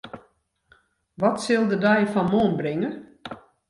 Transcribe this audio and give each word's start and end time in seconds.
Wat 1.21 1.35
sil 1.43 1.63
de 1.69 1.77
dei 1.85 2.03
fan 2.13 2.29
moarn 2.31 2.53
bringe? 2.61 2.89